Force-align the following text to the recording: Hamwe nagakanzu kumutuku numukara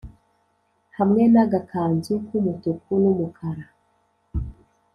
Hamwe 0.97 1.23
nagakanzu 1.33 2.13
kumutuku 2.25 2.89
numukara 3.01 3.65